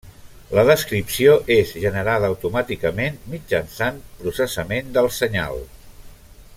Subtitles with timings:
[0.59, 5.63] La descripció és generada automàticament mitjançant processament del senyal.